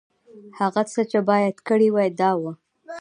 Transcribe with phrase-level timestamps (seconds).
[0.59, 2.41] هغه څه چې باید کړي مې وای، دا و.